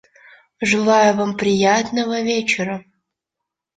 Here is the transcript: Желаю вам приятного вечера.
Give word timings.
Желаю 0.61 1.13
вам 1.15 1.37
приятного 1.37 2.21
вечера. 2.23 2.83